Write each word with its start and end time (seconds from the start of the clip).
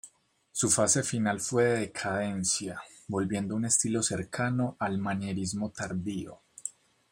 Su 0.51 0.71
fase 0.71 1.03
final 1.03 1.39
fue 1.39 1.63
de 1.65 1.77
decadencia, 1.81 2.81
volviendo 3.07 3.53
a 3.53 3.57
un 3.57 3.65
estilo 3.65 4.01
cercano 4.01 4.75
al 4.79 4.97
manierismo 4.97 5.69
tardío. 5.69 6.41